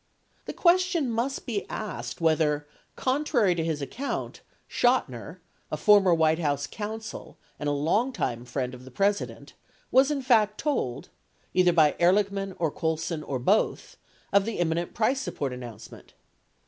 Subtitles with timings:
[0.45, 6.65] The question must be asked whether, contrary to his account, Chotiner, a former White House
[6.65, 9.53] counsel and a longtime friend of the President,
[9.91, 11.09] was in fact told—
[11.53, 13.95] either by Ehrlichman or Colson or both—
[14.33, 16.15] of the, imminent price support announcement.